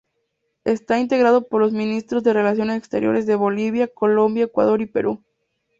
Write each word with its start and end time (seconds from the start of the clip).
Está 0.63 0.99
integrado 0.99 1.47
por 1.47 1.61
los 1.61 1.73
Ministros 1.73 2.23
de 2.23 2.33
Relaciones 2.33 2.75
Exteriores 2.75 3.27
de 3.27 3.35
Bolivia, 3.35 3.87
Colombia, 3.87 4.45
Ecuador 4.45 4.81
y 4.81 4.87
Perú. 4.87 5.23